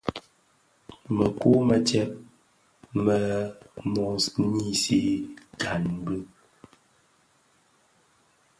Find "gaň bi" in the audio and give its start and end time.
5.61-6.17